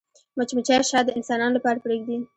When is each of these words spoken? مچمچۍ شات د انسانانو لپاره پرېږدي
مچمچۍ 0.37 0.81
شات 0.89 1.05
د 1.05 1.09
انسانانو 1.17 1.55
لپاره 1.57 1.81
پرېږدي 1.85 2.17